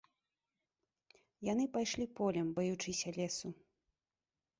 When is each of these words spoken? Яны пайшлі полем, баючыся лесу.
Яны 1.47 1.65
пайшлі 1.75 2.07
полем, 2.19 2.47
баючыся 2.61 3.13
лесу. 3.19 3.47